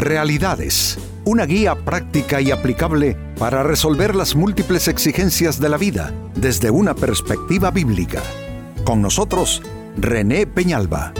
Realidades, 0.00 0.96
una 1.26 1.44
guía 1.44 1.74
práctica 1.74 2.40
y 2.40 2.50
aplicable 2.50 3.18
para 3.38 3.62
resolver 3.62 4.16
las 4.16 4.34
múltiples 4.34 4.88
exigencias 4.88 5.60
de 5.60 5.68
la 5.68 5.76
vida 5.76 6.14
desde 6.34 6.70
una 6.70 6.94
perspectiva 6.94 7.70
bíblica. 7.70 8.22
Con 8.82 9.02
nosotros, 9.02 9.60
René 9.98 10.46
Peñalba. 10.46 11.12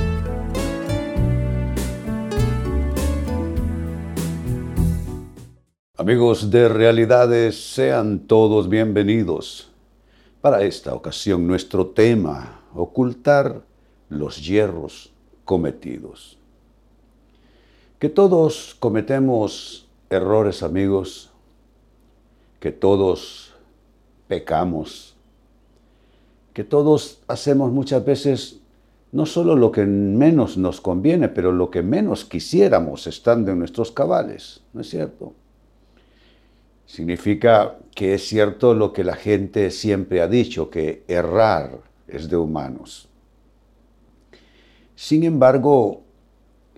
Amigos 5.98 6.50
de 6.50 6.70
Realidades, 6.70 7.74
sean 7.74 8.20
todos 8.20 8.70
bienvenidos. 8.70 9.70
Para 10.40 10.62
esta 10.62 10.94
ocasión 10.94 11.46
nuestro 11.46 11.88
tema, 11.88 12.62
ocultar 12.72 13.60
los 14.08 14.42
hierros 14.42 15.12
cometidos. 15.44 16.39
Que 18.00 18.08
todos 18.08 18.76
cometemos 18.80 19.86
errores, 20.08 20.62
amigos, 20.62 21.30
que 22.58 22.72
todos 22.72 23.54
pecamos, 24.26 25.14
que 26.54 26.64
todos 26.64 27.20
hacemos 27.28 27.70
muchas 27.70 28.02
veces 28.02 28.60
no 29.12 29.26
solo 29.26 29.54
lo 29.54 29.70
que 29.70 29.84
menos 29.84 30.56
nos 30.56 30.80
conviene, 30.80 31.28
pero 31.28 31.52
lo 31.52 31.70
que 31.70 31.82
menos 31.82 32.24
quisiéramos 32.24 33.06
estando 33.06 33.52
en 33.52 33.58
nuestros 33.58 33.92
cabales, 33.92 34.62
¿no 34.72 34.80
es 34.80 34.88
cierto? 34.88 35.34
Significa 36.86 37.76
que 37.94 38.14
es 38.14 38.26
cierto 38.26 38.72
lo 38.72 38.94
que 38.94 39.04
la 39.04 39.14
gente 39.14 39.70
siempre 39.70 40.22
ha 40.22 40.26
dicho, 40.26 40.70
que 40.70 41.04
errar 41.06 41.80
es 42.08 42.30
de 42.30 42.38
humanos. 42.38 43.08
Sin 44.94 45.24
embargo, 45.24 46.02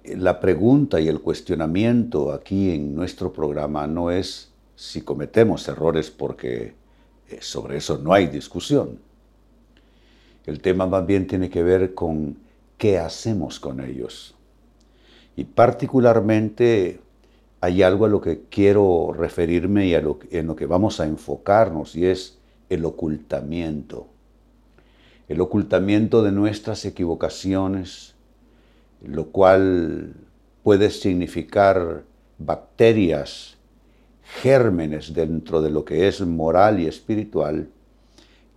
la 0.05 0.41
pregunta 0.41 1.01
y 1.01 1.09
el 1.09 1.20
cuestionamiento 1.20 2.33
aquí 2.33 2.70
en 2.70 2.95
nuestro 2.95 3.32
programa 3.32 3.87
no 3.87 4.10
es 4.10 4.51
si 4.74 5.02
cometemos 5.02 5.68
errores 5.68 6.10
porque 6.10 6.74
eh, 7.29 7.38
sobre 7.40 7.76
eso 7.76 7.99
no 7.99 8.13
hay 8.13 8.26
discusión. 8.26 8.99
El 10.45 10.60
tema 10.60 10.87
más 10.87 11.07
bien 11.07 11.26
tiene 11.26 11.49
que 11.51 11.63
ver 11.63 11.95
con 11.95 12.37
qué 12.79 12.99
hacemos 12.99 13.60
con 13.60 13.80
ellos. 13.80 14.35
Y 15.37 15.45
particularmente 15.45 17.01
hay 17.60 17.82
algo 17.82 18.07
a 18.07 18.09
lo 18.09 18.21
que 18.21 18.43
quiero 18.51 19.15
referirme 19.16 19.87
y 19.87 19.95
en 19.95 20.46
lo 20.48 20.57
que 20.57 20.66
vamos 20.66 20.98
a 20.98 21.07
enfocarnos 21.07 21.95
y 21.95 22.07
es 22.07 22.38
el 22.69 22.85
ocultamiento. 22.85 24.09
El 25.29 25.41
ocultamiento 25.41 26.23
de 26.23 26.32
nuestras 26.32 26.85
equivocaciones, 26.85 28.12
lo 29.04 29.26
cual 29.30 30.14
puede 30.62 30.90
significar 30.90 32.04
bacterias, 32.38 33.56
gérmenes 34.22 35.12
dentro 35.12 35.60
de 35.60 35.70
lo 35.70 35.84
que 35.84 36.08
es 36.08 36.20
moral 36.20 36.80
y 36.80 36.86
espiritual, 36.86 37.68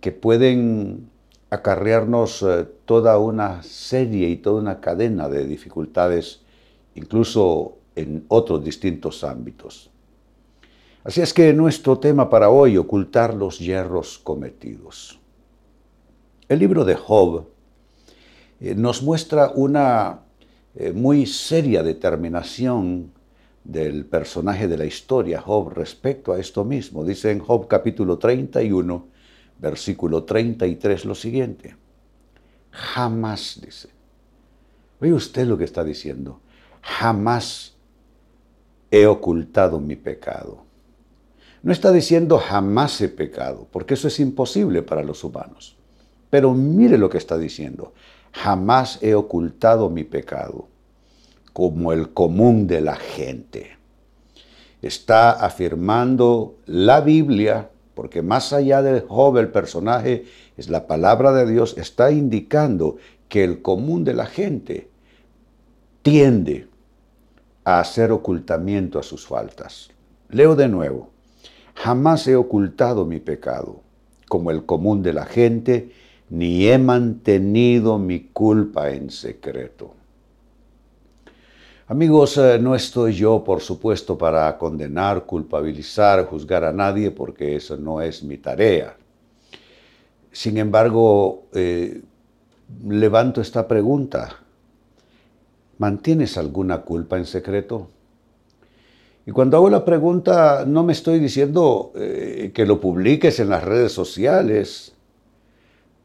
que 0.00 0.12
pueden 0.12 1.10
acarrearnos 1.50 2.42
eh, 2.42 2.66
toda 2.84 3.18
una 3.18 3.62
serie 3.62 4.28
y 4.28 4.36
toda 4.36 4.60
una 4.60 4.80
cadena 4.80 5.28
de 5.28 5.46
dificultades, 5.46 6.42
incluso 6.94 7.78
en 7.94 8.24
otros 8.28 8.64
distintos 8.64 9.24
ámbitos. 9.24 9.90
Así 11.04 11.20
es 11.20 11.32
que 11.32 11.52
nuestro 11.52 11.98
tema 11.98 12.28
para 12.28 12.50
hoy, 12.50 12.76
ocultar 12.76 13.34
los 13.34 13.58
hierros 13.58 14.18
cometidos. 14.18 15.20
El 16.48 16.58
libro 16.58 16.84
de 16.84 16.94
Job 16.94 17.46
eh, 18.60 18.74
nos 18.74 19.02
muestra 19.02 19.52
una 19.54 20.25
eh, 20.76 20.92
muy 20.92 21.26
seria 21.26 21.82
determinación 21.82 23.10
del 23.64 24.04
personaje 24.04 24.68
de 24.68 24.76
la 24.76 24.84
historia, 24.84 25.40
Job, 25.40 25.72
respecto 25.72 26.32
a 26.32 26.38
esto 26.38 26.64
mismo. 26.64 27.04
Dice 27.04 27.30
en 27.30 27.40
Job 27.40 27.66
capítulo 27.66 28.18
31, 28.18 29.06
versículo 29.58 30.24
33 30.24 31.04
lo 31.06 31.14
siguiente. 31.14 31.76
Jamás, 32.70 33.58
dice. 33.64 33.88
Oye 35.00 35.12
usted 35.12 35.46
lo 35.46 35.56
que 35.56 35.64
está 35.64 35.82
diciendo. 35.82 36.40
Jamás 36.82 37.74
he 38.90 39.06
ocultado 39.06 39.80
mi 39.80 39.96
pecado. 39.96 40.64
No 41.62 41.72
está 41.72 41.90
diciendo 41.90 42.38
jamás 42.38 43.00
he 43.00 43.08
pecado, 43.08 43.66
porque 43.72 43.94
eso 43.94 44.08
es 44.08 44.20
imposible 44.20 44.82
para 44.82 45.02
los 45.02 45.24
humanos. 45.24 45.76
Pero 46.30 46.52
mire 46.54 46.98
lo 46.98 47.08
que 47.08 47.18
está 47.18 47.38
diciendo 47.38 47.94
jamás 48.42 48.98
he 49.02 49.14
ocultado 49.14 49.88
mi 49.88 50.04
pecado, 50.04 50.68
como 51.52 51.92
el 51.92 52.12
común 52.12 52.66
de 52.66 52.82
la 52.82 52.96
gente. 52.96 53.78
Está 54.82 55.30
afirmando 55.30 56.56
la 56.66 57.00
Biblia, 57.00 57.70
porque 57.94 58.20
más 58.20 58.52
allá 58.52 58.82
del 58.82 59.06
Job, 59.08 59.38
el 59.38 59.48
personaje 59.48 60.26
es 60.58 60.68
la 60.68 60.86
palabra 60.86 61.32
de 61.32 61.50
Dios, 61.50 61.76
está 61.78 62.10
indicando 62.10 62.98
que 63.30 63.42
el 63.42 63.62
común 63.62 64.04
de 64.04 64.12
la 64.12 64.26
gente 64.26 64.90
tiende 66.02 66.68
a 67.64 67.80
hacer 67.80 68.12
ocultamiento 68.12 68.98
a 68.98 69.02
sus 69.02 69.26
faltas. 69.26 69.88
Leo 70.28 70.54
de 70.56 70.68
nuevo, 70.68 71.08
jamás 71.74 72.28
he 72.28 72.36
ocultado 72.36 73.06
mi 73.06 73.18
pecado, 73.18 73.80
como 74.28 74.50
el 74.50 74.66
común 74.66 75.02
de 75.02 75.14
la 75.14 75.24
gente, 75.24 75.90
ni 76.30 76.68
he 76.68 76.78
mantenido 76.78 77.98
mi 77.98 78.28
culpa 78.32 78.90
en 78.90 79.10
secreto. 79.10 79.94
Amigos, 81.88 82.36
eh, 82.38 82.58
no 82.58 82.74
estoy 82.74 83.12
yo, 83.12 83.44
por 83.44 83.60
supuesto, 83.60 84.18
para 84.18 84.58
condenar, 84.58 85.24
culpabilizar, 85.24 86.26
juzgar 86.26 86.64
a 86.64 86.72
nadie, 86.72 87.12
porque 87.12 87.54
eso 87.54 87.76
no 87.76 88.00
es 88.00 88.24
mi 88.24 88.38
tarea. 88.38 88.96
Sin 90.32 90.58
embargo, 90.58 91.44
eh, 91.52 92.02
levanto 92.88 93.40
esta 93.40 93.68
pregunta. 93.68 94.40
¿Mantienes 95.78 96.36
alguna 96.36 96.82
culpa 96.82 97.18
en 97.18 97.24
secreto? 97.24 97.88
Y 99.24 99.30
cuando 99.30 99.56
hago 99.56 99.70
la 99.70 99.84
pregunta, 99.84 100.64
no 100.66 100.82
me 100.82 100.92
estoy 100.92 101.20
diciendo 101.20 101.92
eh, 101.94 102.50
que 102.52 102.66
lo 102.66 102.80
publiques 102.80 103.38
en 103.38 103.50
las 103.50 103.62
redes 103.62 103.92
sociales, 103.92 104.95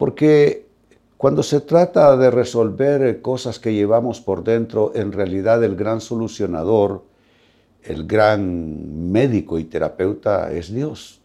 porque 0.02 0.66
cuando 1.16 1.44
se 1.44 1.62
trata 1.62 2.18
de 2.18 2.32
resolver 2.32 3.22
cosas 3.22 3.60
que 3.60 3.72
llevamos 3.72 4.20
por 4.20 4.44
dentro, 4.44 4.94
en 4.96 5.12
realidad 5.12 5.64
el 5.64 5.76
gran 5.76 6.02
solucionador, 6.02 7.04
el 7.84 8.08
gran 8.08 9.12
médico 9.12 9.60
y 9.60 9.66
terapeuta 9.66 10.52
es 10.52 10.74
Dios. 10.74 11.22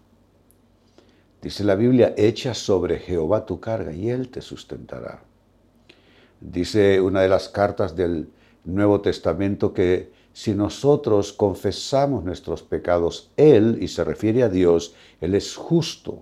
Dice 1.40 1.64
la 1.64 1.74
Biblia, 1.74 2.12
echa 2.18 2.52
sobre 2.52 2.98
Jehová 2.98 3.46
tu 3.46 3.60
carga 3.60 3.94
y 3.94 4.10
Él 4.10 4.28
te 4.28 4.42
sustentará. 4.42 5.22
Dice 6.38 7.00
una 7.00 7.22
de 7.22 7.30
las 7.30 7.48
cartas 7.48 7.96
del 7.96 8.28
Nuevo 8.66 9.00
Testamento 9.00 9.72
que 9.72 10.12
si 10.34 10.54
nosotros 10.54 11.32
confesamos 11.32 12.24
nuestros 12.24 12.62
pecados, 12.62 13.30
Él, 13.38 13.78
y 13.80 13.88
se 13.88 14.04
refiere 14.04 14.42
a 14.42 14.50
Dios, 14.50 14.94
Él 15.22 15.34
es 15.34 15.56
justo 15.56 16.20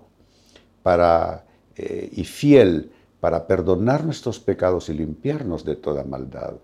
para 0.85 1.47
eh, 1.77 2.09
y 2.13 2.25
fiel 2.25 2.93
para 3.21 3.47
perdonar 3.47 4.05
nuestros 4.05 4.39
pecados 4.39 4.89
y 4.89 4.95
limpiarnos 4.95 5.65
de 5.65 5.77
toda 5.77 6.05
maldad. 6.05 6.55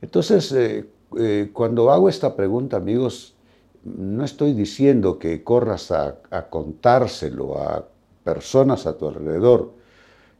Entonces, 0.00 0.52
eh, 0.52 0.88
eh, 1.18 1.50
cuando 1.52 1.90
hago 1.90 2.08
esta 2.08 2.34
pregunta, 2.34 2.76
amigos, 2.78 3.34
no 3.84 4.24
estoy 4.24 4.54
diciendo 4.54 5.18
que 5.18 5.42
corras 5.42 5.90
a, 5.90 6.20
contárselo 6.48 7.58
a 7.60 7.86
personas 8.24 8.86
a 8.86 8.96
tu 8.96 9.08
alrededor. 9.08 9.72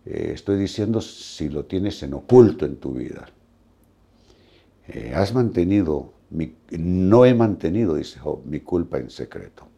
estoy 0.04 0.58
diciendo 0.58 1.00
si 1.00 1.48
lo 1.50 1.64
tienes 1.64 2.02
en 2.02 2.14
oculto 2.14 2.64
en 2.64 2.76
tu 2.76 2.92
vida. 2.92 3.28
has 5.14 5.34
mantenido, 5.34 6.12
no 6.70 7.24
he 7.26 7.34
mantenido, 7.34 7.94
dice 7.94 8.18
Job, 8.18 8.40
mi 8.44 8.60
culpa 8.60 8.98
en 8.98 9.10
secreto. 9.10 9.68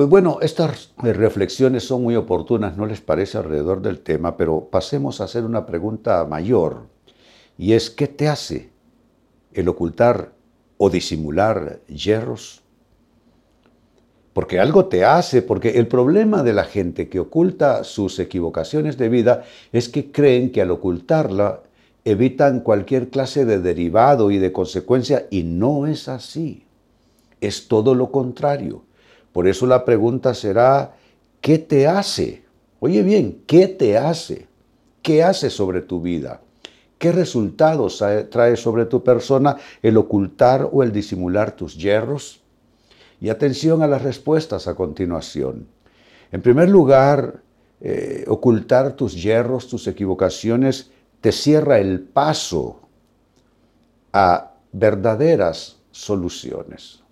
Pues 0.00 0.08
bueno, 0.08 0.38
estas 0.40 0.94
reflexiones 0.96 1.84
son 1.84 2.02
muy 2.02 2.16
oportunas, 2.16 2.74
¿no 2.74 2.86
les 2.86 3.02
parece 3.02 3.36
alrededor 3.36 3.82
del 3.82 4.00
tema? 4.00 4.38
Pero 4.38 4.70
pasemos 4.70 5.20
a 5.20 5.24
hacer 5.24 5.44
una 5.44 5.66
pregunta 5.66 6.24
mayor, 6.24 6.86
y 7.58 7.74
es, 7.74 7.90
¿qué 7.90 8.06
te 8.06 8.26
hace 8.26 8.70
el 9.52 9.68
ocultar 9.68 10.32
o 10.78 10.88
disimular 10.88 11.80
hierros? 11.86 12.62
Porque 14.32 14.58
algo 14.58 14.86
te 14.86 15.04
hace, 15.04 15.42
porque 15.42 15.78
el 15.78 15.86
problema 15.86 16.42
de 16.42 16.54
la 16.54 16.64
gente 16.64 17.10
que 17.10 17.20
oculta 17.20 17.84
sus 17.84 18.18
equivocaciones 18.20 18.96
de 18.96 19.10
vida 19.10 19.44
es 19.70 19.90
que 19.90 20.10
creen 20.10 20.50
que 20.50 20.62
al 20.62 20.70
ocultarla 20.70 21.60
evitan 22.06 22.60
cualquier 22.60 23.10
clase 23.10 23.44
de 23.44 23.60
derivado 23.60 24.30
y 24.30 24.38
de 24.38 24.50
consecuencia, 24.50 25.26
y 25.28 25.42
no 25.42 25.86
es 25.86 26.08
así. 26.08 26.64
Es 27.42 27.68
todo 27.68 27.94
lo 27.94 28.10
contrario 28.10 28.84
por 29.32 29.46
eso 29.46 29.66
la 29.66 29.84
pregunta 29.84 30.34
será, 30.34 30.94
¿qué 31.40 31.58
te 31.58 31.86
hace? 31.86 32.44
Oye 32.80 33.02
bien, 33.02 33.42
¿qué 33.46 33.68
te 33.68 33.96
hace? 33.96 34.48
¿Qué 35.02 35.22
hace 35.22 35.50
sobre 35.50 35.80
tu 35.82 36.00
vida? 36.00 36.40
¿Qué 36.98 37.12
resultados 37.12 38.04
trae 38.30 38.56
sobre 38.56 38.84
tu 38.84 39.02
persona 39.02 39.56
el 39.82 39.96
ocultar 39.96 40.68
o 40.70 40.82
el 40.82 40.92
disimular 40.92 41.52
tus 41.56 41.76
yerros? 41.76 42.42
Y 43.20 43.28
atención 43.28 43.82
a 43.82 43.86
las 43.86 44.02
respuestas 44.02 44.66
a 44.66 44.74
continuación. 44.74 45.66
En 46.32 46.42
primer 46.42 46.68
lugar, 46.68 47.40
eh, 47.80 48.24
ocultar 48.28 48.92
tus 48.94 49.14
yerros, 49.14 49.68
tus 49.68 49.86
equivocaciones, 49.86 50.90
te 51.20 51.32
cierra 51.32 51.78
el 51.78 52.00
paso 52.00 52.80
a 54.12 54.52
verdaderas 54.72 55.78
soluciones. 55.90 57.02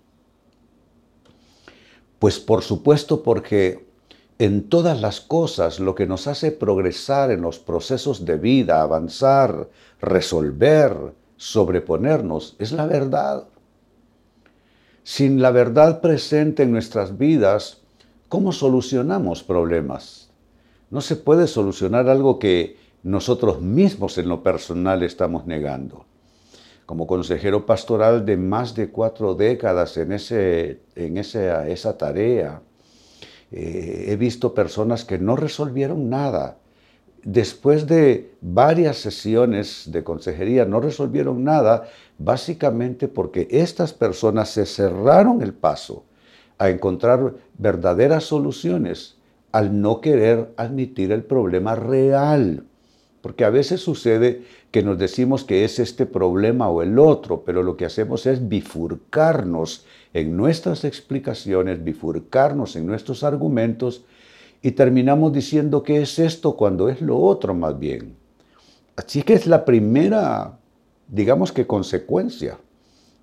Pues 2.19 2.39
por 2.39 2.61
supuesto 2.61 3.23
porque 3.23 3.87
en 4.39 4.69
todas 4.69 5.01
las 5.01 5.21
cosas 5.21 5.79
lo 5.79 5.95
que 5.95 6.05
nos 6.05 6.27
hace 6.27 6.51
progresar 6.51 7.31
en 7.31 7.41
los 7.41 7.59
procesos 7.59 8.25
de 8.25 8.37
vida, 8.37 8.81
avanzar, 8.81 9.69
resolver, 10.01 11.13
sobreponernos, 11.37 12.55
es 12.59 12.71
la 12.71 12.85
verdad. 12.85 13.45
Sin 15.03 15.41
la 15.41 15.51
verdad 15.51 16.01
presente 16.01 16.63
en 16.63 16.71
nuestras 16.71 17.17
vidas, 17.17 17.81
¿cómo 18.27 18.51
solucionamos 18.51 19.43
problemas? 19.43 20.29
No 20.89 21.01
se 21.01 21.15
puede 21.15 21.47
solucionar 21.47 22.09
algo 22.09 22.39
que 22.39 22.77
nosotros 23.03 23.61
mismos 23.61 24.17
en 24.17 24.27
lo 24.27 24.43
personal 24.43 25.03
estamos 25.03 25.45
negando. 25.47 26.05
Como 26.89 27.05
consejero 27.05 27.67
pastoral 27.67 28.25
de 28.25 28.35
más 28.35 28.73
de 28.73 28.89
cuatro 28.89 29.35
décadas 29.35 29.95
en, 29.97 30.11
esa 30.11 31.97
tarea, 31.99 32.63
eh, 33.51 34.05
he 34.07 34.15
visto 34.15 34.55
personas 34.55 35.05
que 35.05 35.19
no 35.19 35.35
resolvieron 35.35 36.09
nada. 36.09 36.57
Después 37.23 37.85
de 37.85 38.31
varias 38.41 38.97
sesiones 38.97 39.83
de 39.91 40.03
consejería 40.03 40.65
no 40.65 40.79
resolvieron 40.79 41.43
nada, 41.43 41.87
básicamente 42.17 43.07
porque 43.07 43.47
estas 43.51 43.93
personas 43.93 44.49
se 44.49 44.65
cerraron 44.65 45.43
el 45.43 45.53
paso 45.53 46.05
a 46.57 46.71
encontrar 46.71 47.35
verdaderas 47.59 48.23
soluciones 48.23 49.19
al 49.51 49.79
no 49.79 50.01
querer 50.01 50.53
admitir 50.57 51.11
el 51.11 51.23
problema 51.23 51.75
real. 51.75 52.63
Porque 53.21 53.43
a 53.43 53.49
veces 53.49 53.81
sucede 53.81 54.43
que 54.71 54.81
nos 54.81 54.97
decimos 54.97 55.43
que 55.43 55.65
es 55.65 55.79
este 55.79 56.05
problema 56.05 56.69
o 56.69 56.81
el 56.81 56.97
otro, 56.99 57.43
pero 57.45 57.63
lo 57.63 57.75
que 57.75 57.85
hacemos 57.85 58.25
es 58.25 58.47
bifurcarnos 58.47 59.85
en 60.13 60.37
nuestras 60.37 60.85
explicaciones, 60.85 61.83
bifurcarnos 61.83 62.75
en 62.75 62.87
nuestros 62.87 63.23
argumentos 63.23 64.03
y 64.61 64.71
terminamos 64.71 65.33
diciendo 65.33 65.83
que 65.83 66.01
es 66.01 66.19
esto 66.19 66.55
cuando 66.55 66.89
es 66.89 67.01
lo 67.01 67.17
otro 67.17 67.53
más 67.53 67.77
bien. 67.77 68.15
Así 68.95 69.23
que 69.23 69.33
es 69.33 69.47
la 69.47 69.65
primera, 69.65 70.57
digamos 71.07 71.51
que 71.51 71.67
consecuencia 71.67 72.57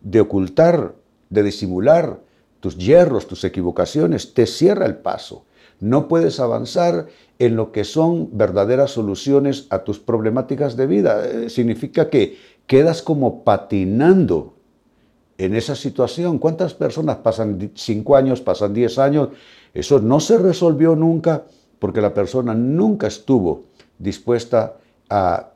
de 0.00 0.20
ocultar, 0.20 0.94
de 1.30 1.42
disimular 1.42 2.20
tus 2.60 2.78
hierros, 2.78 3.26
tus 3.26 3.44
equivocaciones, 3.44 4.32
te 4.34 4.46
cierra 4.46 4.86
el 4.86 4.96
paso. 4.96 5.44
No 5.80 6.08
puedes 6.08 6.40
avanzar 6.40 7.06
en 7.38 7.56
lo 7.56 7.72
que 7.72 7.84
son 7.84 8.30
verdaderas 8.32 8.92
soluciones 8.92 9.66
a 9.70 9.84
tus 9.84 9.98
problemáticas 9.98 10.76
de 10.76 10.86
vida. 10.86 11.26
Eh, 11.26 11.50
significa 11.50 12.08
que 12.08 12.38
quedas 12.66 13.02
como 13.02 13.44
patinando 13.44 14.54
en 15.38 15.54
esa 15.54 15.74
situación. 15.74 16.38
¿Cuántas 16.38 16.74
personas 16.74 17.18
pasan 17.18 17.72
cinco 17.74 18.16
años, 18.16 18.40
pasan 18.40 18.72
diez 18.72 18.98
años? 18.98 19.28
Eso 19.74 20.00
no 20.00 20.20
se 20.20 20.38
resolvió 20.38 20.96
nunca 20.96 21.44
porque 21.78 22.00
la 22.00 22.14
persona 22.14 22.54
nunca 22.54 23.06
estuvo 23.06 23.64
dispuesta 23.98 24.76
a, 25.10 25.50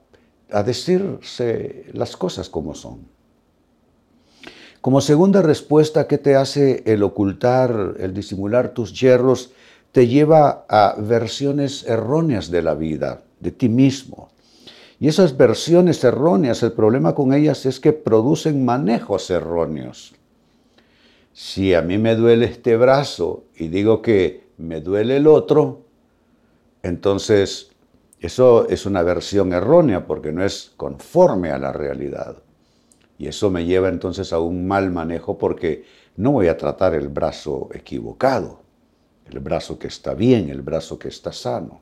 a 0.50 0.62
decirse 0.62 1.86
las 1.94 2.16
cosas 2.16 2.50
como 2.50 2.74
son. 2.74 3.08
Como 4.82 5.00
segunda 5.00 5.42
respuesta, 5.42 6.06
¿qué 6.06 6.16
te 6.16 6.36
hace 6.36 6.82
el 6.86 7.02
ocultar, 7.02 7.96
el 7.98 8.14
disimular 8.14 8.72
tus 8.72 8.98
yerros? 8.98 9.52
Te 9.92 10.06
lleva 10.06 10.64
a 10.68 10.94
versiones 10.98 11.84
erróneas 11.84 12.50
de 12.50 12.62
la 12.62 12.74
vida, 12.74 13.22
de 13.40 13.50
ti 13.50 13.68
mismo. 13.68 14.28
Y 15.00 15.08
esas 15.08 15.36
versiones 15.36 16.04
erróneas, 16.04 16.62
el 16.62 16.72
problema 16.72 17.14
con 17.14 17.32
ellas 17.32 17.64
es 17.66 17.80
que 17.80 17.92
producen 17.92 18.64
manejos 18.64 19.30
erróneos. 19.30 20.14
Si 21.32 21.74
a 21.74 21.80
mí 21.80 21.96
me 21.96 22.16
duele 22.16 22.46
este 22.46 22.76
brazo 22.76 23.44
y 23.56 23.68
digo 23.68 24.02
que 24.02 24.44
me 24.58 24.80
duele 24.80 25.16
el 25.16 25.26
otro, 25.26 25.86
entonces 26.82 27.70
eso 28.20 28.68
es 28.68 28.84
una 28.84 29.02
versión 29.02 29.54
errónea 29.54 30.06
porque 30.06 30.32
no 30.32 30.44
es 30.44 30.72
conforme 30.76 31.50
a 31.50 31.58
la 31.58 31.72
realidad. 31.72 32.36
Y 33.16 33.28
eso 33.28 33.50
me 33.50 33.64
lleva 33.64 33.88
entonces 33.88 34.32
a 34.32 34.40
un 34.40 34.68
mal 34.68 34.90
manejo 34.90 35.38
porque 35.38 35.84
no 36.16 36.32
voy 36.32 36.48
a 36.48 36.58
tratar 36.58 36.94
el 36.94 37.08
brazo 37.08 37.70
equivocado, 37.72 38.60
el 39.30 39.40
brazo 39.40 39.78
que 39.78 39.88
está 39.88 40.14
bien, 40.14 40.50
el 40.50 40.62
brazo 40.62 40.98
que 40.98 41.08
está 41.08 41.32
sano. 41.32 41.80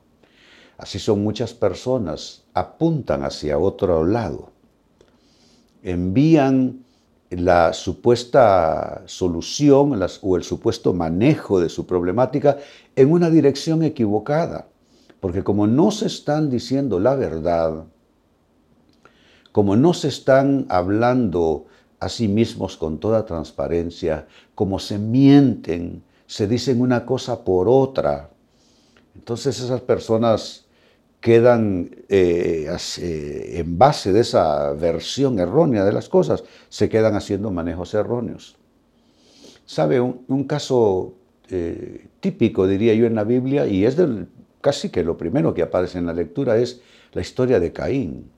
Así 0.77 0.99
son 0.99 1.23
muchas 1.23 1.53
personas, 1.53 2.43
apuntan 2.53 3.23
hacia 3.23 3.57
otro 3.57 4.05
lado, 4.05 4.51
envían 5.83 6.85
la 7.29 7.73
supuesta 7.73 9.03
solución 9.05 10.01
o 10.21 10.35
el 10.35 10.43
supuesto 10.43 10.93
manejo 10.93 11.59
de 11.59 11.69
su 11.69 11.85
problemática 11.85 12.57
en 12.95 13.11
una 13.11 13.29
dirección 13.29 13.83
equivocada, 13.83 14.67
porque 15.19 15.43
como 15.43 15.67
no 15.67 15.91
se 15.91 16.07
están 16.07 16.49
diciendo 16.49 16.99
la 16.99 17.15
verdad, 17.15 17.83
como 19.51 19.75
no 19.75 19.93
se 19.93 20.07
están 20.07 20.65
hablando 20.69 21.65
a 21.99 22.07
sí 22.07 22.27
mismos 22.27 22.77
con 22.77 22.99
toda 22.99 23.25
transparencia, 23.25 24.27
como 24.55 24.79
se 24.79 24.97
mienten, 24.97 26.03
se 26.29 26.47
dicen 26.47 26.79
una 26.79 27.07
cosa 27.07 27.43
por 27.43 27.67
otra, 27.67 28.29
entonces 29.15 29.59
esas 29.59 29.81
personas 29.81 30.67
quedan 31.19 31.89
eh, 32.07 32.71
eh, 32.99 33.53
en 33.55 33.79
base 33.79 34.13
de 34.13 34.19
esa 34.19 34.73
versión 34.73 35.39
errónea 35.39 35.83
de 35.83 35.91
las 35.91 36.07
cosas, 36.07 36.43
se 36.69 36.87
quedan 36.87 37.15
haciendo 37.15 37.49
manejos 37.49 37.95
erróneos. 37.95 38.55
¿Sabe? 39.65 39.99
Un, 39.99 40.43
caso 40.43 41.15
eh, 41.49 42.09
típico, 42.19 42.67
diría 42.67 42.93
yo, 42.93 43.07
en 43.07 43.15
la 43.15 43.23
Biblia, 43.23 43.65
y 43.65 43.85
es 43.85 43.97
casi 44.61 44.89
que 44.89 45.03
lo 45.03 45.17
primero 45.17 45.55
que 45.55 45.63
aparece 45.63 45.97
en 45.97 46.05
la 46.05 46.13
lectura, 46.13 46.57
es 46.57 46.79
la 47.11 47.21
historia 47.21 47.59
de 47.59 47.73
Caín. 47.73 48.29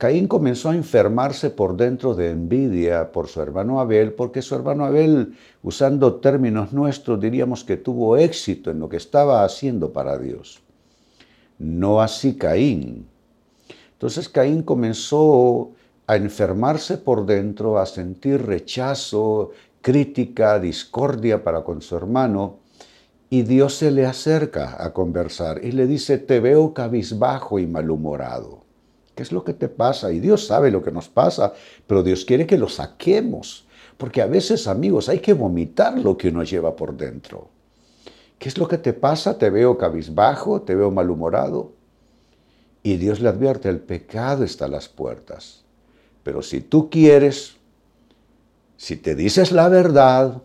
Caín 0.00 0.26
comenzó 0.26 0.70
a 0.70 0.74
enfermarse 0.74 1.50
por 1.50 1.76
dentro 1.76 2.16
de 2.16 2.30
envidia 2.30 3.12
por 3.12 3.28
su 3.28 3.40
hermano 3.40 3.80
Abel, 3.80 4.14
porque 4.14 4.42
su 4.42 4.56
hermano 4.56 4.84
Abel, 4.84 5.34
usando 5.62 6.16
términos 6.16 6.72
nuestros, 6.72 7.20
diríamos 7.20 7.62
que 7.62 7.76
tuvo 7.76 8.16
éxito 8.16 8.72
en 8.72 8.80
lo 8.80 8.88
que 8.88 8.96
estaba 8.96 9.44
haciendo 9.44 9.92
para 9.92 10.18
Dios 10.18 10.60
no 11.60 12.00
así 12.00 12.36
Caín. 12.36 13.06
Entonces 13.92 14.28
Caín 14.28 14.62
comenzó 14.62 15.72
a 16.06 16.16
enfermarse 16.16 16.96
por 16.96 17.26
dentro, 17.26 17.78
a 17.78 17.86
sentir 17.86 18.44
rechazo, 18.44 19.50
crítica, 19.82 20.58
discordia 20.58 21.44
para 21.44 21.62
con 21.62 21.82
su 21.82 21.96
hermano, 21.96 22.58
y 23.28 23.42
Dios 23.42 23.74
se 23.74 23.92
le 23.92 24.06
acerca 24.06 24.82
a 24.82 24.92
conversar 24.92 25.64
y 25.64 25.70
le 25.70 25.86
dice, 25.86 26.18
te 26.18 26.40
veo 26.40 26.74
cabizbajo 26.74 27.60
y 27.60 27.66
malhumorado. 27.66 28.69
¿Qué 29.14 29.22
es 29.22 29.32
lo 29.32 29.44
que 29.44 29.54
te 29.54 29.68
pasa? 29.68 30.12
Y 30.12 30.20
Dios 30.20 30.46
sabe 30.46 30.70
lo 30.70 30.82
que 30.82 30.92
nos 30.92 31.08
pasa, 31.08 31.52
pero 31.86 32.02
Dios 32.02 32.24
quiere 32.24 32.46
que 32.46 32.58
lo 32.58 32.68
saquemos, 32.68 33.66
porque 33.96 34.22
a 34.22 34.26
veces, 34.26 34.66
amigos, 34.66 35.08
hay 35.08 35.18
que 35.18 35.34
vomitar 35.34 35.98
lo 35.98 36.16
que 36.16 36.28
uno 36.28 36.42
lleva 36.42 36.74
por 36.74 36.96
dentro. 36.96 37.48
¿Qué 38.38 38.48
es 38.48 38.56
lo 38.56 38.66
que 38.66 38.78
te 38.78 38.94
pasa? 38.94 39.36
Te 39.36 39.50
veo 39.50 39.76
cabizbajo, 39.76 40.62
te 40.62 40.74
veo 40.74 40.90
malhumorado. 40.90 41.72
Y 42.82 42.96
Dios 42.96 43.20
le 43.20 43.28
advierte, 43.28 43.68
el 43.68 43.80
pecado 43.80 44.44
está 44.44 44.64
a 44.64 44.68
las 44.68 44.88
puertas. 44.88 45.64
Pero 46.22 46.40
si 46.40 46.62
tú 46.62 46.88
quieres, 46.88 47.56
si 48.78 48.96
te 48.96 49.14
dices 49.14 49.52
la 49.52 49.68
verdad, 49.68 50.40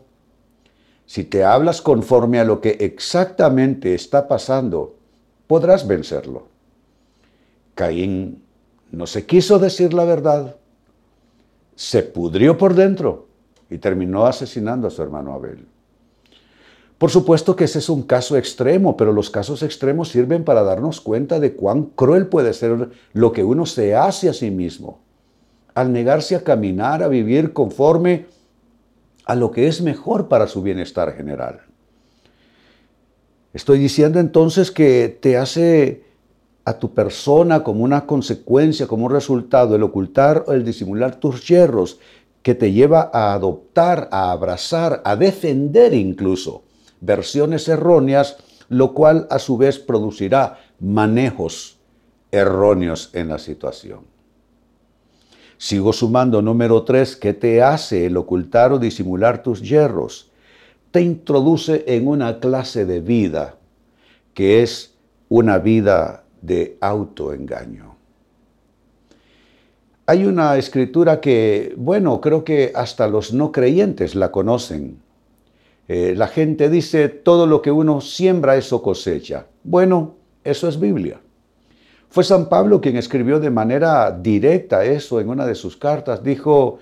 si 1.05 1.23
te 1.23 1.45
hablas 1.45 1.81
conforme 1.81 2.39
a 2.39 2.43
lo 2.43 2.59
que 2.59 2.71
exactamente 2.81 3.93
está 3.93 4.27
pasando, 4.27 4.97
podrás 5.47 5.87
vencerlo. 5.87 6.47
Caín 7.75 8.44
no 8.95 9.07
se 9.07 9.25
quiso 9.25 9.59
decir 9.59 9.93
la 9.93 10.05
verdad, 10.05 10.55
se 11.75 12.01
pudrió 12.01 12.57
por 12.57 12.73
dentro 12.73 13.27
y 13.69 13.77
terminó 13.77 14.25
asesinando 14.25 14.87
a 14.87 14.91
su 14.91 15.01
hermano 15.01 15.33
Abel. 15.33 15.67
Por 16.97 17.11
supuesto 17.11 17.57
que 17.57 17.65
ese 17.65 17.79
es 17.79 17.89
un 17.89 18.03
caso 18.03 18.37
extremo, 18.37 18.95
pero 18.95 19.11
los 19.11 19.29
casos 19.29 19.63
extremos 19.63 20.07
sirven 20.09 20.45
para 20.45 20.63
darnos 20.63 21.01
cuenta 21.01 21.41
de 21.41 21.53
cuán 21.53 21.87
cruel 21.87 22.27
puede 22.27 22.53
ser 22.53 22.89
lo 23.11 23.33
que 23.33 23.43
uno 23.43 23.65
se 23.65 23.95
hace 23.95 24.29
a 24.29 24.33
sí 24.33 24.49
mismo, 24.49 24.99
al 25.73 25.91
negarse 25.91 26.37
a 26.37 26.43
caminar, 26.45 27.03
a 27.03 27.09
vivir 27.09 27.51
conforme 27.51 28.27
a 29.25 29.35
lo 29.35 29.51
que 29.51 29.67
es 29.67 29.81
mejor 29.81 30.29
para 30.29 30.47
su 30.47 30.61
bienestar 30.61 31.13
general. 31.13 31.63
Estoy 33.51 33.77
diciendo 33.77 34.21
entonces 34.21 34.71
que 34.71 35.17
te 35.21 35.35
hace 35.35 36.04
a 36.65 36.73
tu 36.79 36.93
persona 36.93 37.63
como 37.63 37.83
una 37.83 38.07
consecuencia, 38.07 38.87
como 38.87 39.05
un 39.05 39.11
resultado, 39.11 39.75
el 39.75 39.83
ocultar 39.83 40.43
o 40.47 40.53
el 40.53 40.65
disimular 40.65 41.15
tus 41.19 41.47
yerros, 41.47 41.99
que 42.41 42.55
te 42.55 42.71
lleva 42.71 43.09
a 43.13 43.33
adoptar, 43.33 44.09
a 44.11 44.31
abrazar, 44.31 45.01
a 45.05 45.15
defender 45.15 45.93
incluso 45.93 46.63
versiones 47.01 47.67
erróneas, 47.67 48.37
lo 48.67 48.93
cual 48.93 49.27
a 49.29 49.39
su 49.39 49.57
vez 49.57 49.79
producirá 49.79 50.59
manejos 50.79 51.77
erróneos 52.31 53.11
en 53.13 53.29
la 53.29 53.39
situación. 53.39 54.01
Sigo 55.57 55.93
sumando 55.93 56.41
número 56.41 56.83
tres, 56.83 57.15
¿qué 57.15 57.33
te 57.33 57.61
hace 57.61 58.07
el 58.07 58.17
ocultar 58.17 58.73
o 58.73 58.79
disimular 58.79 59.41
tus 59.41 59.61
yerros? 59.61 60.31
Te 60.91 61.01
introduce 61.01 61.83
en 61.87 62.07
una 62.07 62.39
clase 62.39 62.85
de 62.85 62.99
vida 62.99 63.55
que 64.33 64.61
es 64.61 64.93
una 65.29 65.59
vida 65.59 66.24
de 66.45 66.77
autoengaño. 66.79 67.95
Hay 70.07 70.25
una 70.25 70.55
escritura 70.57 71.19
que, 71.19 71.73
bueno, 71.77 72.21
creo 72.21 72.43
que 72.43 72.71
hasta 72.75 73.07
los 73.07 73.33
no 73.33 73.51
creyentes 73.51 74.13
la 74.13 74.31
conocen. 74.31 74.99
Eh, 75.87 76.13
la 76.15 76.27
gente 76.27 76.69
dice, 76.69 77.09
todo 77.09 77.47
lo 77.47 77.63
que 77.63 77.71
uno 77.71 78.01
siembra, 78.01 78.55
eso 78.55 78.83
cosecha. 78.83 79.47
Bueno, 79.63 80.13
eso 80.43 80.67
es 80.67 80.79
Biblia. 80.79 81.19
Fue 82.09 82.23
San 82.23 82.49
Pablo 82.49 82.81
quien 82.81 82.97
escribió 82.97 83.39
de 83.39 83.49
manera 83.49 84.11
directa 84.11 84.85
eso 84.85 85.19
en 85.19 85.29
una 85.29 85.47
de 85.47 85.55
sus 85.55 85.75
cartas. 85.75 86.23
Dijo, 86.23 86.77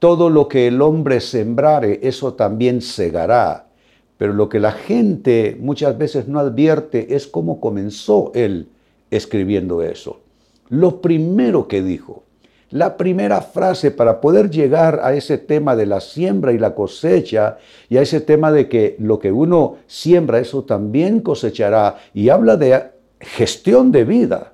todo 0.00 0.28
lo 0.28 0.48
que 0.48 0.66
el 0.66 0.82
hombre 0.82 1.20
sembrare, 1.20 2.00
eso 2.02 2.34
también 2.34 2.82
segará. 2.82 3.68
Pero 4.16 4.32
lo 4.32 4.48
que 4.48 4.58
la 4.58 4.72
gente 4.72 5.56
muchas 5.60 5.96
veces 5.96 6.26
no 6.26 6.40
advierte 6.40 7.14
es 7.14 7.28
cómo 7.28 7.60
comenzó 7.60 8.32
él 8.34 8.68
escribiendo 9.10 9.82
eso. 9.82 10.20
Lo 10.68 11.00
primero 11.00 11.66
que 11.66 11.82
dijo, 11.82 12.24
la 12.70 12.98
primera 12.98 13.40
frase 13.40 13.90
para 13.90 14.20
poder 14.20 14.50
llegar 14.50 15.00
a 15.02 15.14
ese 15.14 15.38
tema 15.38 15.74
de 15.74 15.86
la 15.86 16.00
siembra 16.00 16.52
y 16.52 16.58
la 16.58 16.74
cosecha 16.74 17.56
y 17.88 17.96
a 17.96 18.02
ese 18.02 18.20
tema 18.20 18.52
de 18.52 18.68
que 18.68 18.96
lo 18.98 19.18
que 19.18 19.32
uno 19.32 19.76
siembra, 19.86 20.38
eso 20.38 20.64
también 20.64 21.20
cosechará. 21.20 21.96
Y 22.12 22.28
habla 22.28 22.56
de 22.56 22.90
gestión 23.20 23.90
de 23.90 24.04
vida. 24.04 24.52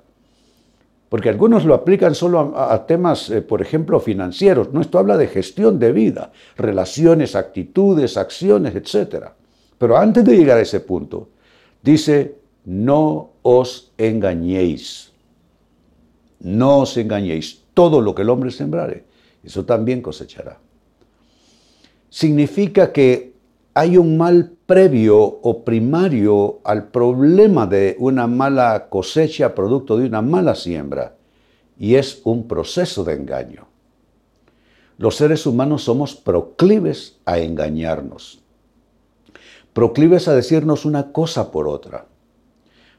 Porque 1.09 1.29
algunos 1.29 1.65
lo 1.65 1.73
aplican 1.73 2.15
solo 2.15 2.53
a, 2.57 2.85
temas, 2.87 3.29
eh, 3.29 3.41
por 3.41 3.61
ejemplo, 3.61 3.99
financieros. 3.99 4.73
No, 4.73 4.81
esto 4.81 4.97
habla 4.97 5.17
de 5.17 5.27
gestión 5.27 5.77
de 5.77 5.91
vida, 5.91 6.31
relaciones, 6.57 7.35
actitudes, 7.35 8.17
acciones, 8.17 8.75
etc. 8.75 9.27
Pero 9.77 9.97
antes 9.97 10.25
de 10.25 10.35
llegar 10.35 10.57
a 10.57 10.61
ese 10.61 10.79
punto, 10.79 11.29
dice, 11.81 12.35
no 12.65 13.33
os 13.43 13.93
engañéis. 13.97 15.13
No 16.39 16.79
os 16.79 16.97
engañéis. 16.97 17.61
Todo 17.73 18.01
lo 18.01 18.15
que 18.15 18.23
el 18.23 18.29
hombre 18.29 18.51
sembrare, 18.51 19.05
eso 19.43 19.65
también 19.65 20.01
cosechará. 20.01 20.57
Significa 22.09 22.91
que 22.91 23.33
hay 23.73 23.97
un 23.97 24.17
mal 24.17 24.53
previo 24.65 25.17
o 25.19 25.63
primario 25.63 26.59
al 26.63 26.87
problema 26.87 27.67
de 27.67 27.95
una 27.99 28.25
mala 28.25 28.87
cosecha 28.89 29.53
producto 29.53 29.97
de 29.97 30.05
una 30.07 30.21
mala 30.21 30.55
siembra 30.55 31.15
y 31.77 31.95
es 31.95 32.21
un 32.23 32.47
proceso 32.47 33.03
de 33.03 33.13
engaño. 33.13 33.67
Los 34.97 35.17
seres 35.17 35.45
humanos 35.45 35.83
somos 35.83 36.15
proclives 36.15 37.17
a 37.25 37.39
engañarnos, 37.39 38.39
proclives 39.73 40.29
a 40.29 40.33
decirnos 40.33 40.85
una 40.85 41.11
cosa 41.11 41.51
por 41.51 41.67
otra 41.67 42.05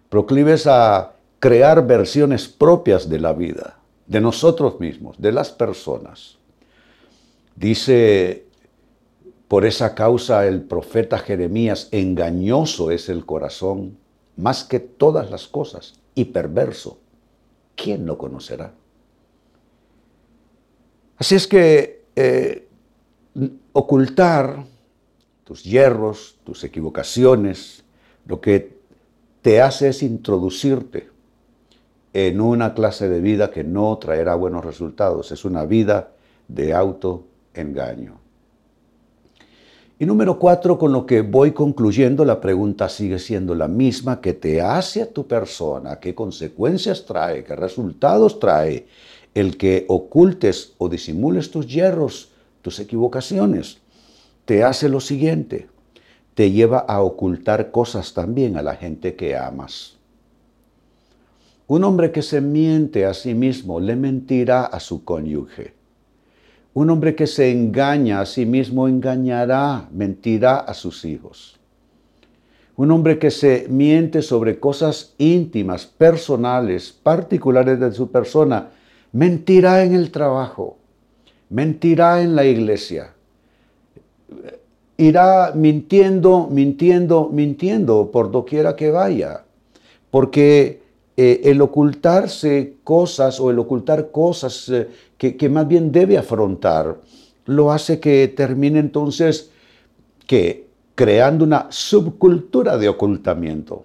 proclives 0.08 0.66
a 0.66 1.14
crear 1.38 1.86
versiones 1.86 2.48
propias 2.48 3.08
de 3.08 3.20
la 3.20 3.32
vida, 3.32 3.78
de 4.06 4.20
nosotros 4.20 4.80
mismos, 4.80 5.20
de 5.20 5.32
las 5.32 5.50
personas. 5.50 6.38
Dice, 7.54 8.46
por 9.48 9.64
esa 9.64 9.94
causa 9.94 10.46
el 10.46 10.62
profeta 10.62 11.18
Jeremías, 11.18 11.88
engañoso 11.90 12.90
es 12.90 13.08
el 13.08 13.24
corazón 13.24 13.98
más 14.36 14.64
que 14.64 14.80
todas 14.80 15.30
las 15.30 15.46
cosas 15.46 16.00
y 16.14 16.26
perverso. 16.26 16.98
¿Quién 17.74 18.06
lo 18.06 18.18
conocerá? 18.18 18.72
Así 21.16 21.34
es 21.34 21.46
que 21.46 22.04
eh, 22.14 22.68
ocultar 23.72 24.64
tus 25.44 25.62
hierros, 25.62 26.38
tus 26.44 26.64
equivocaciones, 26.64 27.84
lo 28.26 28.40
que 28.40 28.75
te 29.46 29.62
hace 29.62 29.90
es 29.90 30.02
introducirte 30.02 31.08
en 32.12 32.40
una 32.40 32.74
clase 32.74 33.08
de 33.08 33.20
vida 33.20 33.52
que 33.52 33.62
no 33.62 33.96
traerá 33.96 34.34
buenos 34.34 34.64
resultados. 34.64 35.30
Es 35.30 35.44
una 35.44 35.64
vida 35.64 36.08
de 36.48 36.74
autoengaño. 36.74 38.18
Y 40.00 40.04
número 40.04 40.40
cuatro, 40.40 40.76
con 40.76 40.92
lo 40.92 41.06
que 41.06 41.20
voy 41.20 41.52
concluyendo, 41.52 42.24
la 42.24 42.40
pregunta 42.40 42.88
sigue 42.88 43.20
siendo 43.20 43.54
la 43.54 43.68
misma 43.68 44.20
que 44.20 44.32
te 44.32 44.60
hace 44.60 45.02
a 45.02 45.12
tu 45.12 45.28
persona, 45.28 46.00
qué 46.00 46.12
consecuencias 46.12 47.06
trae, 47.06 47.44
qué 47.44 47.54
resultados 47.54 48.40
trae 48.40 48.88
el 49.32 49.56
que 49.56 49.84
ocultes 49.86 50.72
o 50.78 50.88
disimules 50.88 51.52
tus 51.52 51.68
hierros, 51.68 52.32
tus 52.62 52.80
equivocaciones. 52.80 53.78
Te 54.44 54.64
hace 54.64 54.88
lo 54.88 54.98
siguiente, 54.98 55.68
te 56.36 56.50
lleva 56.50 56.80
a 56.80 57.00
ocultar 57.00 57.70
cosas 57.70 58.12
también 58.12 58.58
a 58.58 58.62
la 58.62 58.76
gente 58.76 59.16
que 59.16 59.34
amas. 59.34 59.96
Un 61.66 61.82
hombre 61.82 62.12
que 62.12 62.20
se 62.20 62.42
miente 62.42 63.06
a 63.06 63.14
sí 63.14 63.32
mismo 63.32 63.80
le 63.80 63.96
mentirá 63.96 64.66
a 64.66 64.78
su 64.78 65.02
cónyuge. 65.02 65.72
Un 66.74 66.90
hombre 66.90 67.14
que 67.14 67.26
se 67.26 67.50
engaña 67.50 68.20
a 68.20 68.26
sí 68.26 68.44
mismo 68.44 68.86
engañará, 68.86 69.88
mentirá 69.90 70.58
a 70.58 70.74
sus 70.74 71.06
hijos. 71.06 71.58
Un 72.76 72.90
hombre 72.90 73.18
que 73.18 73.30
se 73.30 73.66
miente 73.70 74.20
sobre 74.20 74.60
cosas 74.60 75.14
íntimas, 75.16 75.86
personales, 75.86 76.92
particulares 76.92 77.80
de 77.80 77.92
su 77.92 78.10
persona, 78.10 78.68
mentirá 79.10 79.84
en 79.84 79.94
el 79.94 80.10
trabajo, 80.10 80.76
mentirá 81.48 82.20
en 82.20 82.36
la 82.36 82.44
iglesia, 82.44 83.14
irá 84.96 85.52
mintiendo, 85.54 86.48
mintiendo, 86.50 87.28
mintiendo 87.32 88.10
por 88.10 88.30
doquiera 88.30 88.76
que 88.76 88.90
vaya. 88.90 89.44
Porque 90.10 90.80
eh, 91.16 91.42
el 91.44 91.60
ocultarse 91.60 92.76
cosas 92.84 93.40
o 93.40 93.50
el 93.50 93.58
ocultar 93.58 94.10
cosas 94.10 94.68
eh, 94.68 94.88
que, 95.18 95.36
que, 95.36 95.48
más 95.48 95.68
bien 95.68 95.92
debe 95.92 96.18
afrontar, 96.18 96.96
lo 97.44 97.72
hace 97.72 98.00
que 98.00 98.28
termine 98.28 98.78
entonces 98.78 99.50
que 100.26 100.66
creando 100.94 101.44
una 101.44 101.66
subcultura 101.70 102.78
de 102.78 102.88
ocultamiento. 102.88 103.84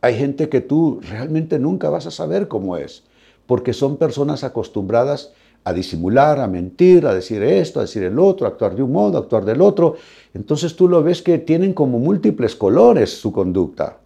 Hay 0.00 0.16
gente 0.16 0.48
que 0.48 0.62
tú 0.62 1.00
realmente 1.02 1.58
nunca 1.58 1.90
vas 1.90 2.06
a 2.06 2.10
saber 2.10 2.48
cómo 2.48 2.76
es, 2.78 3.04
porque 3.46 3.74
son 3.74 3.98
personas 3.98 4.44
acostumbradas 4.44 5.32
a 5.64 5.72
disimular, 5.72 6.40
a 6.40 6.48
mentir, 6.48 7.06
a 7.06 7.14
decir 7.14 7.42
esto, 7.42 7.80
a 7.80 7.82
decir 7.82 8.02
el 8.02 8.18
otro, 8.18 8.46
a 8.46 8.50
actuar 8.50 8.74
de 8.74 8.82
un 8.82 8.92
modo, 8.92 9.18
a 9.18 9.20
actuar 9.20 9.44
del 9.44 9.60
otro. 9.60 9.96
Entonces 10.32 10.74
tú 10.74 10.88
lo 10.88 11.02
ves 11.02 11.22
que 11.22 11.38
tienen 11.38 11.74
como 11.74 11.98
múltiples 11.98 12.56
colores 12.56 13.20
su 13.20 13.32
conducta. 13.32 13.98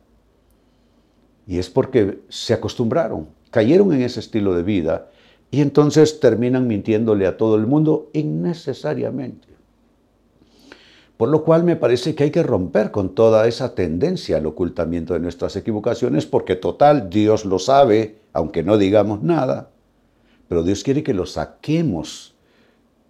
Y 1.47 1.59
es 1.59 1.71
porque 1.71 2.21
se 2.29 2.55
acostumbraron, 2.55 3.29
cayeron 3.51 3.93
en 3.93 4.03
ese 4.03 4.21
estilo 4.21 4.55
de 4.55 4.63
vida 4.63 5.09
y 5.51 5.61
entonces 5.61 6.19
terminan 6.19 6.67
mintiéndole 6.67 7.27
a 7.27 7.37
todo 7.37 7.57
el 7.57 7.67
mundo 7.67 8.11
innecesariamente. 8.13 9.49
Por 11.17 11.29
lo 11.29 11.45
cual 11.45 11.63
me 11.63 11.77
parece 11.77 12.15
que 12.15 12.25
hay 12.25 12.31
que 12.31 12.43
romper 12.43 12.91
con 12.91 13.15
toda 13.15 13.47
esa 13.47 13.75
tendencia 13.75 14.39
al 14.39 14.47
ocultamiento 14.47 15.15
de 15.15 15.21
nuestras 15.21 15.55
equivocaciones 15.55 16.27
porque 16.27 16.57
total 16.57 17.09
Dios 17.09 17.45
lo 17.45 17.61
sabe, 17.61 18.17
aunque 18.33 18.65
no 18.65 18.79
digamos 18.79 19.23
nada. 19.23 19.71
Pero 20.49 20.63
Dios 20.63 20.83
quiere 20.83 21.03
que 21.03 21.15
lo 21.15 21.27
saquemos, 21.27 22.35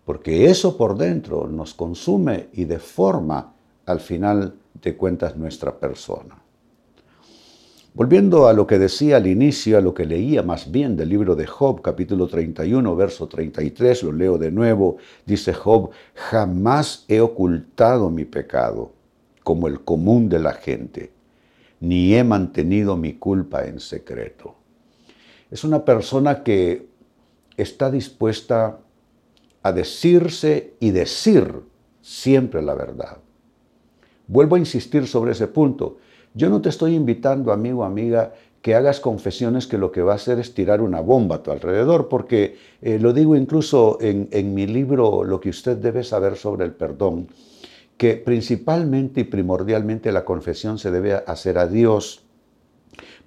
porque 0.04 0.46
eso 0.46 0.76
por 0.76 0.96
dentro 0.96 1.46
nos 1.46 1.74
consume 1.74 2.48
y 2.52 2.64
deforma 2.64 3.54
al 3.86 4.00
final 4.00 4.54
de 4.82 4.96
cuentas 4.96 5.36
nuestra 5.36 5.78
persona. 5.78 6.44
Volviendo 7.96 8.48
a 8.48 8.52
lo 8.52 8.66
que 8.66 8.80
decía 8.80 9.18
al 9.18 9.28
inicio, 9.28 9.78
a 9.78 9.80
lo 9.80 9.94
que 9.94 10.04
leía 10.04 10.42
más 10.42 10.72
bien 10.72 10.96
del 10.96 11.10
libro 11.10 11.36
de 11.36 11.46
Job, 11.46 11.80
capítulo 11.80 12.26
31, 12.26 12.96
verso 12.96 13.28
33, 13.28 14.02
lo 14.02 14.12
leo 14.12 14.36
de 14.36 14.50
nuevo, 14.50 14.96
dice 15.24 15.54
Job, 15.54 15.90
jamás 16.14 17.04
he 17.06 17.20
ocultado 17.20 18.10
mi 18.10 18.24
pecado 18.24 18.90
como 19.44 19.68
el 19.68 19.82
común 19.82 20.28
de 20.28 20.40
la 20.40 20.54
gente, 20.54 21.12
ni 21.78 22.14
he 22.14 22.24
mantenido 22.24 22.96
mi 22.96 23.14
culpa 23.14 23.64
en 23.64 23.78
secreto. 23.78 24.56
Es 25.48 25.62
una 25.62 25.84
persona 25.84 26.42
que 26.42 26.88
está 27.56 27.90
dispuesta 27.90 28.78
a 29.62 29.72
decirse 29.72 30.74
y 30.80 30.90
decir 30.90 31.62
siempre 32.02 32.62
la 32.62 32.74
verdad. 32.74 33.18
Vuelvo 34.26 34.56
a 34.56 34.58
insistir 34.58 35.06
sobre 35.06 35.32
ese 35.32 35.46
punto. 35.46 35.98
Yo 36.34 36.50
no 36.50 36.60
te 36.60 36.68
estoy 36.68 36.94
invitando, 36.94 37.52
amigo, 37.52 37.84
amiga, 37.84 38.32
que 38.64 38.74
hagas 38.74 38.98
confesiones 38.98 39.66
que 39.66 39.76
lo 39.76 39.92
que 39.92 40.00
va 40.00 40.12
a 40.12 40.16
hacer 40.16 40.38
es 40.38 40.54
tirar 40.54 40.80
una 40.80 41.00
bomba 41.00 41.36
a 41.36 41.42
tu 41.42 41.50
alrededor, 41.50 42.08
porque 42.08 42.56
eh, 42.80 42.98
lo 42.98 43.12
digo 43.12 43.36
incluso 43.36 43.98
en, 44.00 44.28
en 44.30 44.54
mi 44.54 44.66
libro, 44.66 45.22
Lo 45.22 45.38
que 45.38 45.50
usted 45.50 45.76
debe 45.76 46.02
saber 46.02 46.36
sobre 46.36 46.64
el 46.64 46.72
perdón, 46.72 47.28
que 47.98 48.14
principalmente 48.16 49.20
y 49.20 49.24
primordialmente 49.24 50.12
la 50.12 50.24
confesión 50.24 50.78
se 50.78 50.90
debe 50.90 51.12
hacer 51.12 51.58
a 51.58 51.66
Dios. 51.66 52.24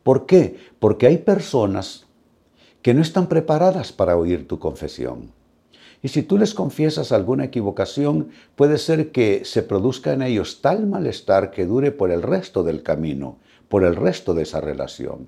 ¿Por 0.01 0.25
qué? 0.25 0.57
Porque 0.79 1.05
hay 1.05 1.17
personas 1.19 2.06
que 2.87 2.93
no 2.93 3.01
están 3.01 3.27
preparadas 3.27 3.91
para 3.91 4.15
oír 4.15 4.47
tu 4.47 4.59
confesión. 4.59 5.33
Y 6.01 6.07
si 6.07 6.23
tú 6.23 6.37
les 6.37 6.53
confiesas 6.53 7.11
alguna 7.11 7.43
equivocación, 7.43 8.29
puede 8.55 8.77
ser 8.77 9.11
que 9.11 9.41
se 9.43 9.61
produzca 9.61 10.13
en 10.13 10.21
ellos 10.21 10.61
tal 10.61 10.87
malestar 10.87 11.51
que 11.51 11.65
dure 11.65 11.91
por 11.91 12.11
el 12.11 12.21
resto 12.21 12.63
del 12.63 12.83
camino, 12.83 13.39
por 13.67 13.83
el 13.83 13.97
resto 13.97 14.33
de 14.33 14.43
esa 14.43 14.61
relación. 14.61 15.27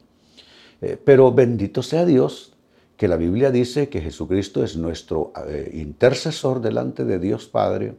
Eh, 0.82 0.98
pero 1.04 1.34
bendito 1.34 1.84
sea 1.84 2.06
Dios, 2.06 2.54
que 2.96 3.10
la 3.10 3.18
Biblia 3.18 3.52
dice 3.52 3.90
que 3.90 4.00
Jesucristo 4.00 4.64
es 4.64 4.78
nuestro 4.78 5.34
eh, 5.46 5.70
intercesor 5.74 6.62
delante 6.62 7.04
de 7.04 7.20
Dios 7.20 7.48
Padre 7.48 7.96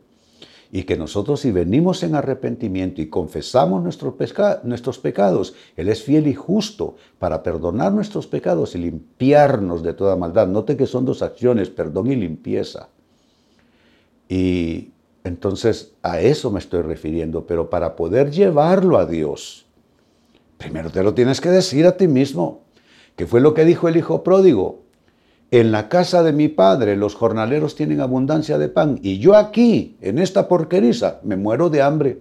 y 0.73 0.85
que 0.85 0.97
nosotros 0.97 1.41
si 1.41 1.51
venimos 1.51 2.03
en 2.03 2.15
arrepentimiento 2.15 3.03
y 3.03 3.09
confesamos 3.09 3.83
nuestros, 3.83 4.15
nuestros 4.63 4.99
pecados, 4.99 5.55
Él 5.77 5.89
es 5.89 6.03
fiel 6.03 6.29
y 6.29 6.35
justo 6.35 6.97
para 7.19 7.43
perdonar 7.43 7.93
nuestros 7.93 8.27
pecados 8.27 8.75
y 8.75 8.79
limpiarnos 8.79 9.83
de 9.83 9.95
toda 9.95 10.17
maldad. 10.17 10.47
Note 10.47 10.77
que 10.77 10.87
son 10.87 11.05
dos 11.05 11.23
acciones, 11.23 11.71
perdón 11.71 12.13
y 12.13 12.17
limpieza. 12.17 12.89
Y 14.29 14.93
entonces 15.25 15.93
a 16.03 16.21
eso 16.21 16.53
me 16.53 16.61
estoy 16.61 16.83
refiriendo, 16.83 17.47
pero 17.47 17.69
para 17.69 17.97
poder 17.97 18.31
llevarlo 18.31 18.97
a 18.97 19.07
Dios, 19.07 19.67
primero 20.57 20.91
te 20.91 21.03
lo 21.03 21.15
tienes 21.15 21.41
que 21.41 21.49
decir 21.49 21.85
a 21.87 21.97
ti 21.97 22.07
mismo, 22.07 22.63
que 23.17 23.27
fue 23.27 23.41
lo 23.41 23.55
que 23.55 23.65
dijo 23.65 23.89
el 23.89 23.97
hijo 23.97 24.23
pródigo. 24.23 24.83
En 25.53 25.73
la 25.73 25.89
casa 25.89 26.23
de 26.23 26.33
mi 26.33 26.47
padre 26.47 26.97
los 26.97 27.17
jornaleros 27.17 27.75
tienen 27.75 28.01
abundancia 28.01 28.57
de 28.57 28.69
pan 28.69 29.01
y 29.03 29.19
yo 29.19 29.35
aquí, 29.35 29.97
en 30.01 30.19
esta 30.19 30.47
porqueriza, 30.47 31.21
me 31.25 31.37
muero 31.37 31.71
de 31.71 31.83
hambre. 31.83 32.21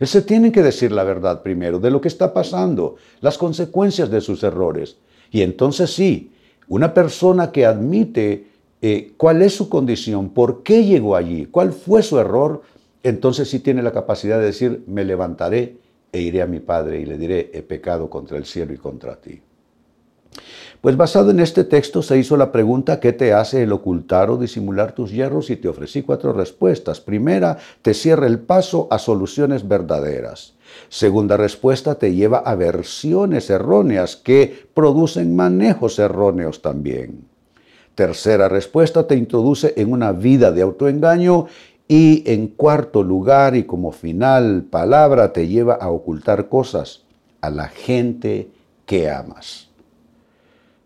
Se 0.00 0.22
tiene 0.22 0.52
que 0.52 0.62
decir 0.62 0.92
la 0.92 1.02
verdad 1.02 1.42
primero 1.42 1.80
de 1.80 1.90
lo 1.90 2.00
que 2.00 2.08
está 2.08 2.32
pasando, 2.32 2.96
las 3.20 3.38
consecuencias 3.38 4.10
de 4.10 4.20
sus 4.20 4.42
errores. 4.44 4.98
Y 5.32 5.42
entonces 5.42 5.92
sí, 5.92 6.32
una 6.68 6.94
persona 6.94 7.50
que 7.50 7.66
admite 7.66 8.46
eh, 8.80 9.14
cuál 9.16 9.42
es 9.42 9.54
su 9.54 9.68
condición, 9.68 10.30
por 10.30 10.62
qué 10.62 10.84
llegó 10.84 11.16
allí, 11.16 11.46
cuál 11.46 11.72
fue 11.72 12.02
su 12.02 12.18
error, 12.18 12.62
entonces 13.02 13.48
sí 13.48 13.58
tiene 13.58 13.82
la 13.82 13.92
capacidad 13.92 14.38
de 14.38 14.46
decir, 14.46 14.84
me 14.86 15.04
levantaré 15.04 15.78
e 16.12 16.20
iré 16.20 16.42
a 16.42 16.46
mi 16.46 16.60
Padre 16.60 17.00
y 17.00 17.06
le 17.06 17.18
diré, 17.18 17.50
he 17.52 17.62
pecado 17.62 18.08
contra 18.08 18.38
el 18.38 18.44
cielo 18.44 18.72
y 18.72 18.76
contra 18.76 19.16
ti. 19.16 19.40
Pues 20.84 20.98
basado 20.98 21.30
en 21.30 21.40
este 21.40 21.64
texto 21.64 22.02
se 22.02 22.18
hizo 22.18 22.36
la 22.36 22.52
pregunta 22.52 23.00
¿qué 23.00 23.14
te 23.14 23.32
hace 23.32 23.62
el 23.62 23.72
ocultar 23.72 24.28
o 24.28 24.36
disimular 24.36 24.92
tus 24.92 25.10
hierros? 25.10 25.48
Y 25.48 25.56
te 25.56 25.66
ofrecí 25.66 26.02
cuatro 26.02 26.34
respuestas. 26.34 27.00
Primera, 27.00 27.56
te 27.80 27.94
cierra 27.94 28.26
el 28.26 28.38
paso 28.38 28.86
a 28.90 28.98
soluciones 28.98 29.66
verdaderas. 29.66 30.52
Segunda 30.90 31.38
respuesta, 31.38 31.94
te 31.94 32.14
lleva 32.14 32.40
a 32.40 32.54
versiones 32.54 33.48
erróneas 33.48 34.16
que 34.16 34.66
producen 34.74 35.34
manejos 35.34 35.98
erróneos 35.98 36.60
también. 36.60 37.24
Tercera 37.94 38.50
respuesta, 38.50 39.06
te 39.06 39.16
introduce 39.16 39.72
en 39.78 39.90
una 39.90 40.12
vida 40.12 40.52
de 40.52 40.60
autoengaño. 40.60 41.46
Y 41.88 42.30
en 42.30 42.48
cuarto 42.48 43.02
lugar 43.02 43.56
y 43.56 43.64
como 43.64 43.90
final 43.90 44.64
palabra, 44.64 45.32
te 45.32 45.48
lleva 45.48 45.76
a 45.76 45.88
ocultar 45.88 46.50
cosas 46.50 47.04
a 47.40 47.48
la 47.48 47.68
gente 47.68 48.50
que 48.84 49.08
amas. 49.08 49.70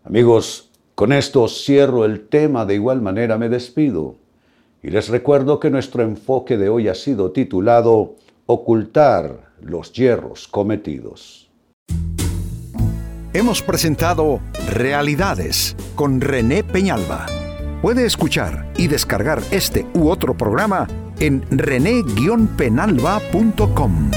Amigos, 0.03 0.69
con 0.95 1.13
esto 1.13 1.47
cierro 1.47 2.05
el 2.05 2.27
tema, 2.27 2.65
de 2.65 2.75
igual 2.75 3.01
manera 3.01 3.37
me 3.37 3.49
despido 3.49 4.15
y 4.81 4.89
les 4.89 5.09
recuerdo 5.09 5.59
que 5.59 5.69
nuestro 5.69 6.01
enfoque 6.03 6.57
de 6.57 6.69
hoy 6.69 6.87
ha 6.87 6.95
sido 6.95 7.31
titulado 7.31 8.15
Ocultar 8.45 9.49
los 9.61 9.91
hierros 9.93 10.47
cometidos. 10.47 11.51
Hemos 13.33 13.61
presentado 13.61 14.39
Realidades 14.69 15.75
con 15.95 16.21
René 16.21 16.63
Peñalba. 16.63 17.25
Puede 17.81 18.05
escuchar 18.05 18.71
y 18.77 18.87
descargar 18.87 19.41
este 19.51 19.85
u 19.93 20.09
otro 20.09 20.35
programa 20.35 20.87
en 21.19 21.45
rene-penalba.com. 21.51 24.11